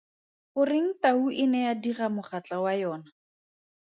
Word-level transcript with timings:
Goreng 0.55 0.87
tau 1.03 1.21
e 1.43 1.45
ne 1.51 1.59
ya 1.65 1.73
diga 1.83 2.07
mogatla 2.15 2.57
wa 2.63 2.73
yona? 2.81 3.09